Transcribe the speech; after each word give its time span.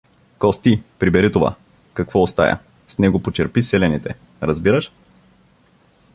—Кости, 0.39 0.83
прибери 0.99 1.31
това… 1.31 1.55
каквото 1.93 2.23
остая— 2.23 2.59
с 2.87 2.97
него 2.97 3.23
почерпи 3.23 3.61
селяните… 3.61 4.15
разбираш? 4.43 4.91